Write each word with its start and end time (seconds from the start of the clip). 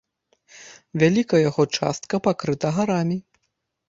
Вялікая 1.03 1.41
яго 1.49 1.63
частка 1.79 2.21
пакрыта 2.29 2.67
гарамі. 2.79 3.19